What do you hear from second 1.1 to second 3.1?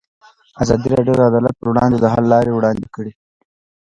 د عدالت پر وړاندې د حل لارې وړاندې